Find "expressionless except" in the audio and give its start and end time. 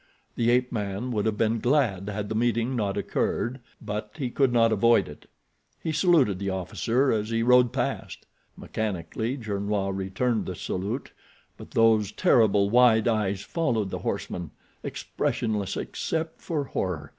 14.83-16.41